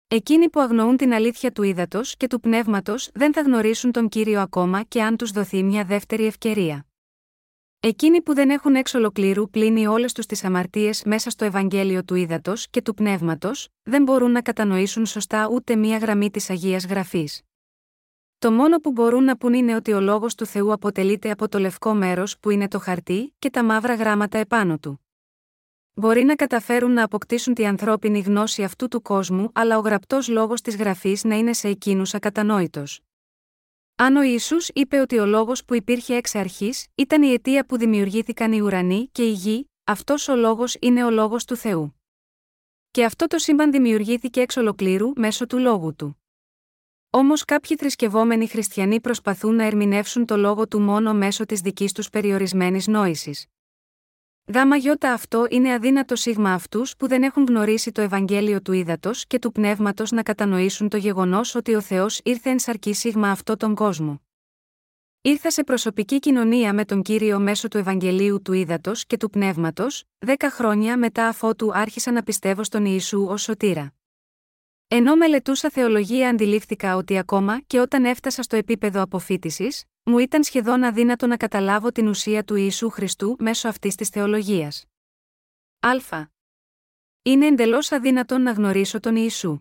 [0.09, 4.41] Εκείνοι που αγνοούν την αλήθεια του Ήδατος και του Πνεύματος δεν θα γνωρίσουν τον κύριο
[4.41, 6.90] ακόμα και αν τους δοθεί μια δεύτερη ευκαιρία.
[7.83, 12.15] Εκείνοι που δεν έχουν έξω ολοκλήρου πλύνει όλες τους τις αμαρτίες μέσα στο Ευαγγέλιο του
[12.15, 17.43] Ήδατος και του Πνεύματος, δεν μπορούν να κατανοήσουν σωστά ούτε μία γραμμή της Αγίας Γραφής.
[18.39, 21.59] Το μόνο που μπορούν να πούν είναι ότι ο λόγος του Θεού αποτελείται από το
[21.59, 25.01] λευκό μέρος που είναι το χαρτί και τα μαύρα γράμματα επάνω του.
[25.95, 30.61] Μπορεί να καταφέρουν να αποκτήσουν τη ανθρώπινη γνώση αυτού του κόσμου, αλλά ο γραπτός λόγος
[30.61, 33.01] της γραφής να είναι σε εκείνους ακατανόητος.
[34.03, 37.79] Αν ο Ιησούς είπε ότι ο λόγος που υπήρχε εξ αρχής ήταν η αιτία που
[37.79, 42.01] δημιουργήθηκαν οι ουρανοί και η γη, αυτός ο λόγος είναι ο λόγος του Θεού.
[42.91, 46.23] Και αυτό το σύμπαν δημιουργήθηκε εξ ολοκλήρου μέσω του λόγου του.
[47.11, 52.11] Όμως κάποιοι θρησκευόμενοι χριστιανοί προσπαθούν να ερμηνεύσουν το λόγο του μόνο μέσω της δικής τους
[52.11, 53.47] περιορισμένης νόησης.
[54.55, 59.11] Γάμα γιώτα αυτό είναι αδύνατο σίγμα αυτούς που δεν έχουν γνωρίσει το Ευαγγέλιο του ύδατο
[59.27, 63.57] και του πνεύματος να κατανοήσουν το γεγονός ότι ο Θεός ήρθε εν σαρκή σίγμα αυτό
[63.57, 64.21] τον κόσμο.
[65.21, 70.05] Ήρθα σε προσωπική κοινωνία με τον κύριο μέσω του Ευαγγελίου του ύδατο και του πνεύματος,
[70.19, 73.93] δέκα χρόνια μετά αφότου άρχισα να πιστεύω στον Ιησού ως σωτήρα.
[74.89, 80.83] Ενώ μελετούσα θεολογία, αντιλήφθηκα ότι ακόμα και όταν έφτασα στο επίπεδο αποφύτησης, μου ήταν σχεδόν
[80.83, 84.85] αδύνατο να καταλάβω την ουσία του Ιησού Χριστού μέσω αυτής της θεολογίας.
[85.81, 86.27] Α.
[87.23, 89.61] Είναι εντελώς αδύνατο να γνωρίσω τον Ιησού.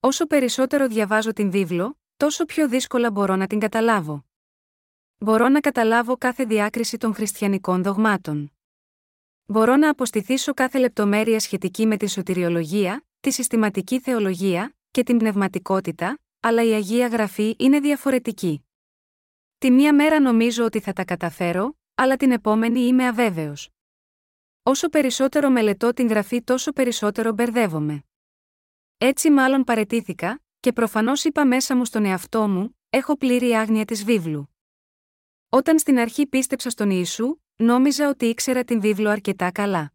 [0.00, 4.24] Όσο περισσότερο διαβάζω την βίβλο, τόσο πιο δύσκολα μπορώ να την καταλάβω.
[5.18, 8.52] Μπορώ να καταλάβω κάθε διάκριση των χριστιανικών δογμάτων.
[9.46, 16.18] Μπορώ να αποστηθήσω κάθε λεπτομέρεια σχετική με τη σωτηριολογία, τη συστηματική θεολογία και την πνευματικότητα,
[16.40, 18.64] αλλά η Αγία Γραφή είναι διαφορετική.
[19.64, 23.70] Τη μία μέρα νομίζω ότι θα τα καταφέρω, αλλά την επόμενη είμαι αβέβαιος.
[24.62, 28.04] Όσο περισσότερο μελετώ την Γραφή τόσο περισσότερο μπερδεύομαι.
[28.98, 34.04] Έτσι μάλλον παρετήθηκα, και προφανώς είπα μέσα μου στον εαυτό μου, έχω πλήρη άγνοια της
[34.04, 34.54] βίβλου.
[35.48, 39.92] Όταν στην αρχή πίστεψα στον Ιησού, νόμιζα ότι ήξερα την βίβλο αρκετά καλά.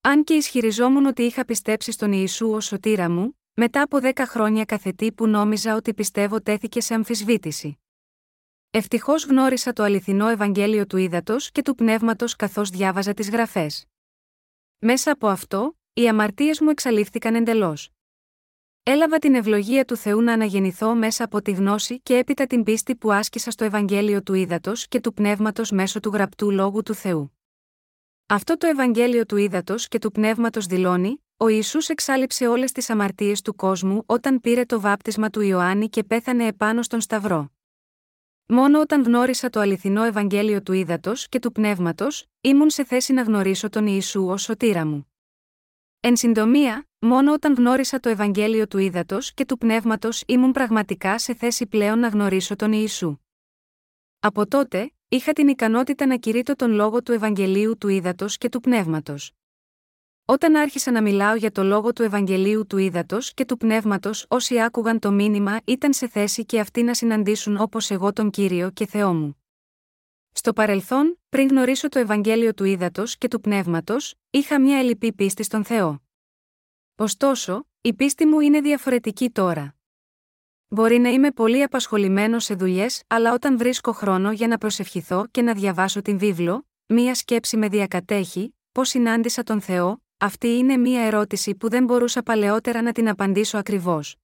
[0.00, 4.64] Αν και ισχυριζόμουν ότι είχα πιστέψει στον Ιησού ως σωτήρα μου, μετά από δέκα χρόνια
[4.64, 7.78] καθετή που νόμιζα ότι πιστεύω τέθηκε σε αμφισβήτηση.
[8.72, 13.86] Ευτυχώς γνώρισα το αληθινό Ευαγγέλιο του ύδατο και του πνεύματος καθώς διάβαζα τις γραφές.
[14.78, 17.90] Μέσα από αυτό, οι αμαρτίες μου εξαλείφθηκαν εντελώς.
[18.82, 22.96] Έλαβα την ευλογία του Θεού να αναγεννηθώ μέσα από τη γνώση και έπειτα την πίστη
[22.96, 27.38] που άσκησα στο Ευαγγέλιο του ύδατο και του πνεύματος μέσω του γραπτού λόγου του Θεού.
[28.26, 33.42] Αυτό το Ευαγγέλιο του ύδατο και του πνεύματος δηλώνει, ο Ιησούς εξάλληψε όλες τις αμαρτίες
[33.42, 37.50] του κόσμου όταν πήρε το βάπτισμα του Ιωάννη και πέθανε επάνω στον Σταυρό.
[38.52, 43.22] Μόνο όταν γνώρισα το αληθινό Ευαγγέλιο του ύδατο και του πνεύματος, ήμουν σε θέση να
[43.22, 45.12] γνωρίσω τον Ιησού ως σωτήρα μου.
[46.00, 51.34] Εν συντομία, μόνο όταν γνώρισα το Ευαγγέλιο του ύδατο και του πνεύματος ήμουν πραγματικά σε
[51.34, 53.16] θέση πλέον να γνωρίσω τον Ιησού.
[54.20, 58.60] Από τότε, είχα την ικανότητα να κηρύττω τον λόγο του Ευαγγελίου του ύδατο και του
[58.60, 59.32] πνεύματος.
[60.30, 64.60] Όταν άρχισα να μιλάω για το λόγο του Ευαγγελίου του ύδατο και του πνεύματος, όσοι
[64.60, 68.86] άκουγαν το μήνυμα ήταν σε θέση και αυτοί να συναντήσουν όπως εγώ τον κύριο και
[68.86, 69.42] Θεό μου.
[70.32, 75.42] Στο παρελθόν, πριν γνωρίσω το Ευαγγέλιο του ύδατο και του πνεύματος, είχα μια ελλειπή πίστη
[75.42, 76.02] στον Θεό.
[76.96, 79.74] Ωστόσο, η πίστη μου είναι διαφορετική τώρα.
[80.68, 85.42] Μπορεί να είμαι πολύ απασχολημένος σε δουλειές, αλλά όταν βρίσκω χρόνο για να προσευχηθώ και
[85.42, 91.02] να διαβάσω την βίβλο, μία σκέψη με διακατέχει, πώ συνάντησα τον Θεό, αυτή είναι μία
[91.02, 94.16] ερώτηση που δεν μπορούσα παλαιότερα να την απαντήσω ακριβώς.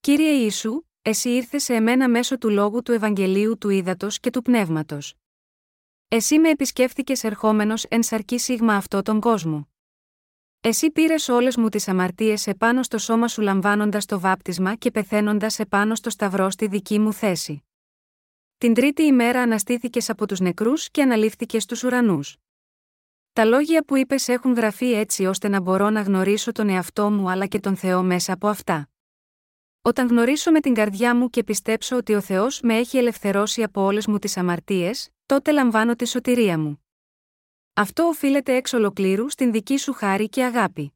[0.00, 4.42] Κύριε Ιησού, εσύ ήρθες σε εμένα μέσω του λόγου του Ευαγγελίου του Ήδατος και του
[4.42, 5.14] Πνεύματος.
[6.08, 9.68] Εσύ με επισκέφθηκες ερχόμενος εν σαρκή σίγμα αυτό τον κόσμο.
[10.60, 15.58] Εσύ πήρες όλες μου τις αμαρτίες επάνω στο σώμα σου λαμβάνοντας το βάπτισμα και πεθαίνοντας
[15.58, 17.64] επάνω στο σταυρό στη δική μου θέση.
[18.58, 22.36] Την τρίτη ημέρα αναστήθηκες από τους νεκρούς και αναλήφθηκες στου ουρανούς.
[23.34, 27.30] Τα λόγια που είπες έχουν γραφεί έτσι ώστε να μπορώ να γνωρίσω τον εαυτό μου
[27.30, 28.88] αλλά και τον Θεό μέσα από αυτά.
[29.82, 33.80] Όταν γνωρίσω με την καρδιά μου και πιστέψω ότι ο Θεός με έχει ελευθερώσει από
[33.82, 36.84] όλες μου τις αμαρτίες, τότε λαμβάνω τη σωτηρία μου.
[37.74, 40.92] Αυτό οφείλεται εξ ολοκλήρου στην δική σου χάρη και αγάπη.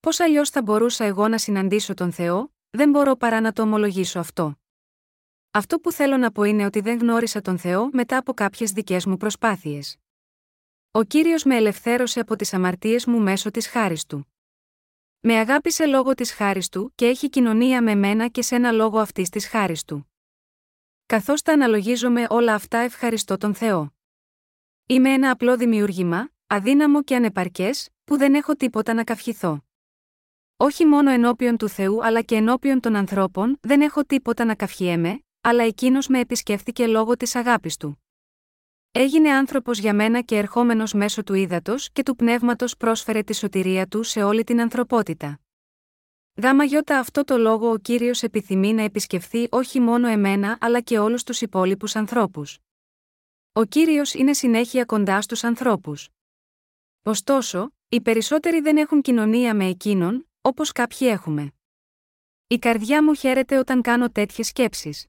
[0.00, 4.18] Πώς αλλιώς θα μπορούσα εγώ να συναντήσω τον Θεό, δεν μπορώ παρά να το ομολογήσω
[4.18, 4.58] αυτό.
[5.50, 9.06] Αυτό που θέλω να πω είναι ότι δεν γνώρισα τον Θεό μετά από κάποιες δικές
[9.06, 9.96] μου προσπάθειες.
[10.96, 14.32] Ο κύριος με ελευθέρωσε από τις αμαρτίες μου μέσω της χάρης του.
[15.20, 18.98] Με αγάπησε λόγω της χάρης του και έχει κοινωνία με μένα και σε ένα λόγο
[18.98, 20.10] αυτής της χάρης του.
[21.06, 23.94] Καθώς τα αναλογίζομαι όλα αυτά, ευχαριστώ τον Θεό.
[24.86, 29.64] Είμαι ένα απλό δημιούργημα, αδύναμο και ανεπαρκές, που δεν έχω τίποτα να καυχηθώ.
[30.56, 35.24] Όχι μόνο ενώπιον του Θεού αλλά και ενώπιον των ανθρώπων, δεν έχω τίποτα να καυχιέμαι,
[35.40, 38.05] αλλά εκείνος με επισκέφθηκε λόγω της αγάπης του.
[38.98, 43.86] Έγινε άνθρωπος για μένα και ερχόμενος μέσω του ύδατος και του πνεύματος πρόσφερε τη σωτηρία
[43.86, 45.40] του σε όλη την ανθρωπότητα.
[46.42, 50.98] Γάμα γιώτα αυτό το λόγο ο κύριος επιθυμεί να επισκεφθεί όχι μόνο εμένα αλλά και
[50.98, 52.58] όλους τους υπόλοιπους ανθρώπους.
[53.52, 56.08] Ο κύριος είναι συνέχεια κοντά στους ανθρώπους.
[57.02, 61.52] Ωστόσο, οι περισσότεροι δεν έχουν κοινωνία με εκείνον, όπως κάποιοι έχουμε.
[62.46, 65.06] Η καρδιά μου χαίρεται όταν κάνω τέτοιες σκέψεις.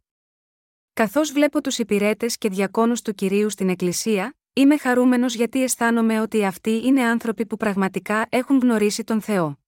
[0.97, 6.45] Καθώς βλέπω τους υπηρέτες και διακόνους του κυρίου στην Εκκλησία, είμαι χαρούμενος γιατί αισθάνομαι ότι
[6.45, 9.59] αυτοί είναι άνθρωποι που πραγματικά έχουν γνωρίσει τον Θεό.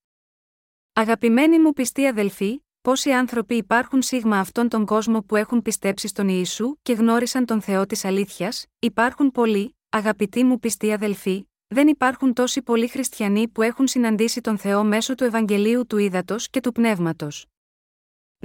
[0.92, 6.28] Αγαπημένοι μου πιστοί αδελφοί, πόσοι άνθρωποι υπάρχουν σίγμα αυτόν τον κόσμο που έχουν πιστέψει στον
[6.28, 12.32] Ιησού και γνώρισαν τον Θεό της αλήθειας, υπάρχουν πολλοί, αγαπητοί μου πιστοί αδελφοί, δεν υπάρχουν
[12.32, 16.72] τόσοι πολλοί χριστιανοί που έχουν συναντήσει τον Θεό μέσω του Ευαγγελίου του Ήδατος και του
[16.72, 17.49] Πνεύματος.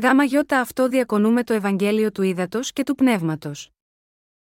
[0.01, 3.69] Γάμα γιώτα αυτό διακονούμε το Ευαγγέλιο του Ήδατος και του Πνεύματος.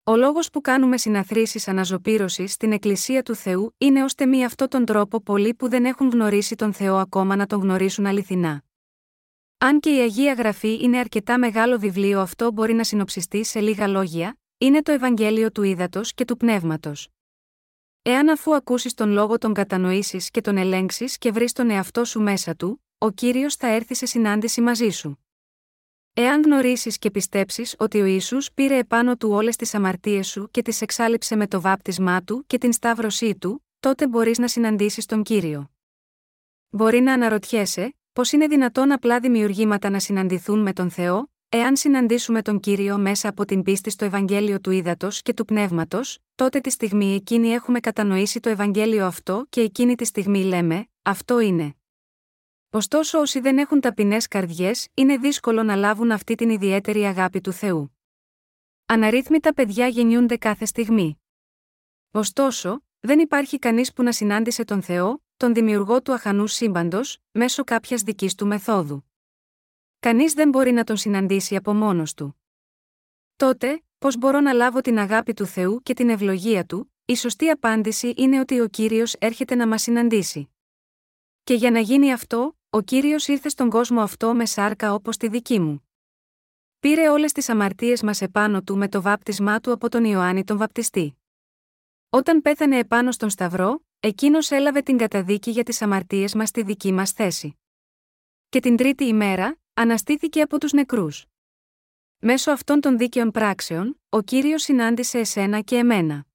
[0.04, 4.84] Ο λόγος που κάνουμε συναθρήσεις αναζωπήρωσης στην Εκκλησία του Θεού είναι ώστε μη αυτόν τον
[4.84, 8.62] τρόπο πολλοί που δεν έχουν γνωρίσει τον Θεό ακόμα να τον γνωρίσουν αληθινά.
[9.58, 13.86] Αν και η Αγία Γραφή είναι αρκετά μεγάλο βιβλίο, αυτό μπορεί να συνοψιστεί σε λίγα
[13.86, 17.08] λόγια, είναι το Ευαγγέλιο του Ήδατος και του Πνεύματος.
[18.02, 22.20] Εάν αφού ακούσεις τον λόγο τον κατανοήσεις και τον ελέγξεις και βρεις τον εαυτό σου
[22.20, 25.25] μέσα του, ο κύριος θα έρθει σε συνάντηση μαζί σου.
[26.18, 30.62] Εάν γνωρίσεις και πιστέψεις ότι ο Ισού πήρε επάνω του όλες τις αμαρτίες σου και
[30.62, 35.22] τις εξάλληψε με το βάπτισμά του και την σταύρωσή του, τότε μπορείς να συναντήσεις τον
[35.22, 35.70] κύριο.
[36.68, 42.42] Μπορεί να αναρωτιέσαι, πώς είναι δυνατόν απλά δημιουργήματα να συναντηθούν με τον Θεό, εάν συναντήσουμε
[42.42, 46.70] τον κύριο μέσα από την πίστη στο Ευαγγέλιο του Ήδατος και του Πνεύματος, τότε τη
[46.70, 51.74] στιγμή εκείνη έχουμε κατανοήσει το Ευαγγέλιο αυτό και εκείνη τη στιγμή λέμε, Αυτό είναι.
[52.76, 57.52] Ωστόσο, όσοι δεν έχουν ταπεινές καρδιές, είναι δύσκολο να λάβουν αυτή την ιδιαίτερη αγάπη του
[57.52, 57.96] Θεού.
[58.86, 61.20] Αναρρύθμιτα παιδιά γεννιούνται κάθε στιγμή.
[62.10, 67.64] Ωστόσο, δεν υπάρχει κανείς που να συνάντησε τον Θεό, τον δημιουργό του αχανού σύμπαντος, μέσω
[67.64, 69.10] κάποιας δικής του μεθόδου.
[69.98, 72.40] Κανείς δεν μπορεί να τον συναντήσει από μόνος του.
[73.36, 77.50] Τότε, πώς μπορώ να λάβω την αγάπη του Θεού και την ευλογία του, η σωστή
[77.50, 80.50] απάντηση είναι ότι ο κύριος έρχεται να μας συναντήσει.
[81.44, 85.28] Και για να γίνει αυτό, ο κύριος ήρθε στον κόσμο αυτό με σάρκα όπως τη
[85.28, 85.88] δική μου.
[86.78, 90.56] Πήρε όλες τις αμαρτίες μας επάνω του με το βάπτισμά του από τον Ιωάννη τον
[90.58, 91.16] Βαπτιστή.
[92.08, 96.92] Όταν πέθανε επάνω στον Σταυρό, εκείνος έλαβε την καταδίκη για τις αμαρτίες μας στη δική
[96.92, 97.58] μας θέση.
[98.48, 101.26] Και την τρίτη ημέρα, αναστήθηκε από τους νεκρούς.
[102.18, 106.26] Μέσω αυτών των δίκαιων πράξεων, ο κύριος συνάντησε εσένα και εμένα.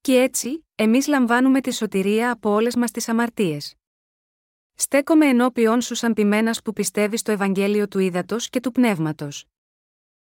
[0.00, 3.74] Και έτσι, εμείς λαμβάνουμε τη σωτηρία από όλες μας τις αμαρτίες.
[4.74, 9.44] Στέκομαι ενώπιον σου σαν πειμένα που πιστεύει στο Ευαγγέλιο του Ήδατος και του Πνεύματος.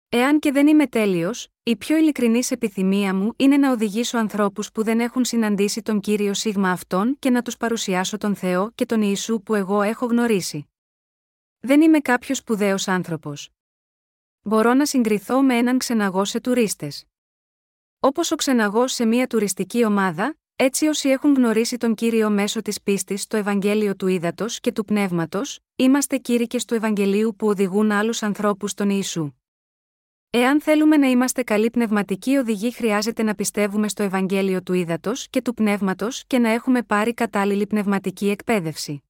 [0.09, 4.83] Εάν και δεν είμαι τέλειος, η πιο ειλικρινής επιθυμία μου είναι να οδηγήσω ανθρώπους που
[4.83, 9.03] δεν έχουν συναντήσει τον κύριο Σίγμα αυτόν και να τους παρουσιάσω τον Θεό και τον
[9.03, 10.69] Ιησού που εγώ έχω γνωρίσει.
[11.61, 13.51] Δεν είμαι κάποιος σπουδαίος άνθρωπος.
[14.43, 17.05] Μπορώ να συγκριθώ με έναν ξεναγό σε τουρίστες.
[18.01, 22.83] Όπως ο ξεναγός σε μια τουριστική ομάδα, έτσι όσοι έχουν γνωρίσει τον κύριο μέσω της
[22.83, 28.23] πίστης στο Ευαγγέλιο του Ήδατος και του Πνεύματος, είμαστε κήρυκε του Ευαγγελίου που οδηγούν άλλους
[28.23, 29.33] ανθρώπους στον Ιησού.
[30.31, 35.43] Εάν θέλουμε να είμαστε καλοί πνευματικοί οδηγοί, χρειάζεται να πιστεύουμε στο Ευαγγέλιο του Ήδατος και
[35.43, 39.03] του Πνεύματος και να έχουμε πάρει κατάλληλη πνευματική εκπαίδευση.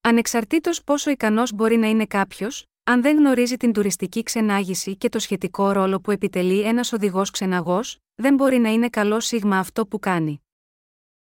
[0.00, 5.18] Ανεξαρτήτως πόσο ικανός μπορεί να είναι κάποιος, αν δεν γνωρίζει την τουριστική ξενάγηση και το
[5.18, 9.98] σχετικό ρόλο που επιτελεί ένας οδηγός ξεναγός, δεν μπορεί να είναι καλό σίγμα αυτό που
[9.98, 10.42] κάνει.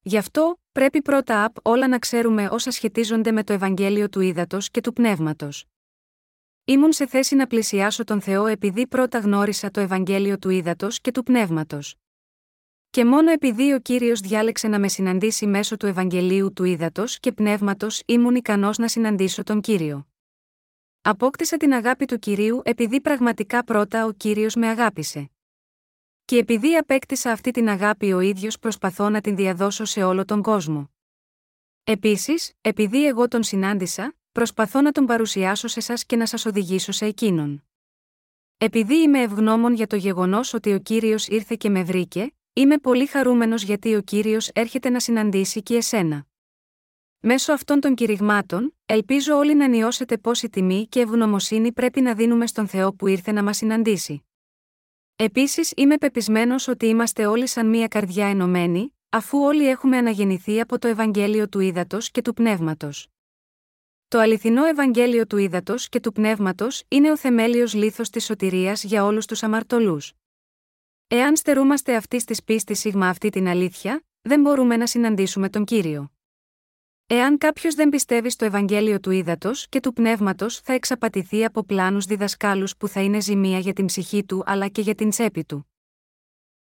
[0.03, 4.69] Γι' αυτό, πρέπει πρώτα απ' όλα να ξέρουμε όσα σχετίζονται με το Ευαγγέλιο του Ήδατος
[4.69, 5.65] και του Πνεύματος.
[6.65, 11.11] Ήμουν σε θέση να πλησιάσω τον Θεό επειδή πρώτα γνώρισα το Ευαγγέλιο του Ήδατος και
[11.11, 11.95] του Πνεύματος.
[12.89, 17.31] Και μόνο επειδή ο κύριος διάλεξε να με συναντήσει μέσω του Ευαγγελίου του Ήδατος και
[17.31, 20.07] Πνεύματος ήμουν ικανός να συναντήσω τον κύριο.
[21.01, 25.31] Απόκτησα την αγάπη του κυρίου επειδή πραγματικά πρώτα ο κύριος με αγάπησε.
[26.31, 30.41] Και επειδή απέκτησα αυτή την αγάπη ο ίδιος προσπαθώ να την διαδώσω σε όλο τον
[30.41, 30.91] κόσμο.
[31.83, 36.91] Επίσης, επειδή εγώ τον συνάντησα, προσπαθώ να τον παρουσιάσω σε εσά και να σας οδηγήσω
[36.91, 37.63] σε εκείνον.
[38.57, 43.05] Επειδή είμαι ευγνώμων για το γεγονός ότι ο κύριος ήρθε και με βρήκε, είμαι πολύ
[43.05, 46.25] χαρούμενος γιατί ο κύριος έρχεται να συναντήσει και εσένα.
[47.19, 52.47] Μέσω αυτών των κηρυγμάτων, ελπίζω όλοι να νιώσετε πόση τιμή και ευγνωμοσύνη πρέπει να δίνουμε
[52.47, 54.25] στον Θεό που ήρθε να μας συναντήσει.
[55.15, 60.79] Επίσης είμαι πεπισμένος ότι είμαστε όλοι σαν μία καρδιά ενωμένοι, αφού όλοι έχουμε αναγεννηθεί από
[60.79, 63.07] το Ευαγγέλιο του Ήδατος και του Πνεύματος.
[64.07, 69.05] Το αληθινό Ευαγγέλιο του Ήδατος και του Πνεύματος είναι ο θεμέλιος λίθος της σωτηρίας για
[69.05, 70.13] όλους τους αμαρτωλούς.
[71.07, 76.11] Εάν στερούμαστε αυτής της πίστης σίγμα αυτή την αλήθεια, δεν μπορούμε να συναντήσουμε τον κύριο.
[77.13, 82.05] Εάν κάποιος δεν πιστεύει στο Ευαγγέλιο του Ήδατος και του Πνεύματος, θα εξαπατηθεί από πλάνους
[82.05, 85.71] διδασκάλους που θα είναι ζημία για την ψυχή του αλλά και για την τσέπη του.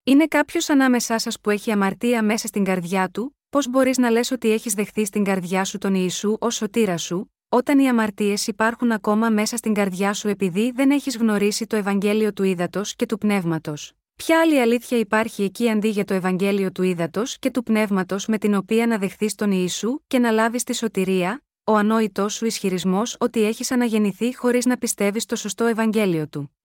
[0.03, 4.31] Είναι κάποιος ανάμεσά σας που έχει αμαρτία μέσα στην καρδιά του, πώς μπορείς να λες
[4.31, 8.91] ότι έχεις δεχθεί στην καρδιά σου τον Ιησού ως σωτήρα σου, όταν οι αμαρτίες υπάρχουν
[8.91, 13.17] ακόμα μέσα στην καρδιά σου επειδή δεν έχεις γνωρίσει το Ευαγγέλιο του Ήδατος και του
[13.17, 18.25] Πνεύματος; Ποια άλλη αλήθεια υπάρχει εκεί αντί για το Ευαγγέλιο του Ήδατος και του Πνεύματος
[18.25, 22.45] με την οποία να δεχθείς τον Ιησού και να λάβεις τη σωτηρία, ο ανόητός σου
[22.45, 26.57] ισχυρισμός ότι έχεις αναγεννηθεί χωρίς να πιστεύεις στο σωστό Ευαγγέλιο του.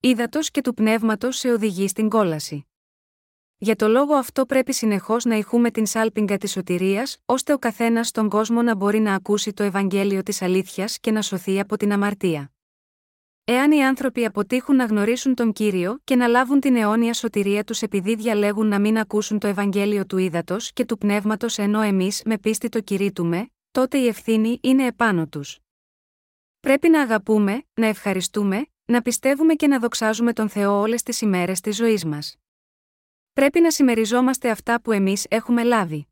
[0.00, 2.66] Ήδατος και του Πνεύματος σε οδηγεί στην κόλαση.
[3.56, 8.08] Για το λόγο αυτό πρέπει συνεχώς να ηχούμε την σάλπιγγα της σωτηρίας, ώστε ο καθένας
[8.08, 11.92] στον κόσμο να μπορεί να ακούσει το Ευαγγέλιο της αλήθειας και να σωθεί από την
[11.92, 12.53] αμαρτία.
[13.46, 17.82] Εάν οι άνθρωποι αποτύχουν να γνωρίσουν τον κύριο και να λάβουν την αιώνια σωτηρία τους
[17.82, 22.38] επειδή διαλέγουν να μην ακούσουν το Ευαγγέλιο του ύδατος και του πνεύματος ενώ εμείς με
[22.38, 25.58] πίστη το κηρύττουμε, τότε η ευθύνη είναι επάνω τους.
[26.60, 31.60] Πρέπει να αγαπούμε, να ευχαριστούμε, να πιστεύουμε και να δοξάζουμε τον Θεό όλες τις ημέρες
[31.60, 32.36] της ζωής μας.
[33.32, 36.06] Πρέπει να συμμεριζόμαστε αυτά που εμείς έχουμε λάβει.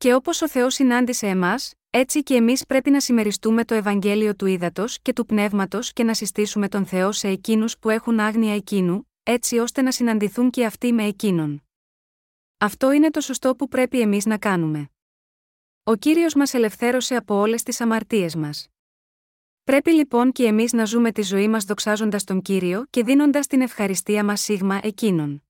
[0.00, 4.46] Και όπως ο Θεός συνάντησε εμάς, έτσι και εμείς πρέπει να συμμεριστούμε το Ευαγγέλιο του
[4.46, 9.10] ύδατο και του πνεύματος και να συστήσουμε τον Θεό σε εκείνους που έχουν άγνοια εκείνου,
[9.22, 11.62] έτσι ώστε να συναντηθούν και αυτοί με εκείνον.
[12.58, 14.90] Αυτό είναι το σωστό που πρέπει εμείς να κάνουμε.
[15.82, 18.68] Ο κύριος μας ελευθέρωσε από όλες τις αμαρτίες μας.
[19.64, 23.60] Πρέπει λοιπόν και εμείς να ζούμε τη ζωή μας δοξάζοντας τον κύριο και δίνοντας την
[23.60, 25.44] ευχαριστία μας σίγμα εκείνον.